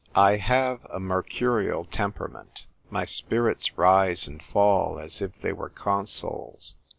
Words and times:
I 0.17 0.37
have 0.37 0.83
a 0.85 0.99
mercurial 0.99 1.85
temperament. 1.85 2.65
My 2.89 3.05
spirits 3.05 3.77
rise 3.77 4.25
and 4.25 4.41
fall 4.41 4.97
as 4.97 5.21
if 5.21 5.39
they 5.39 5.53
were 5.53 5.69
consols. 5.69 6.75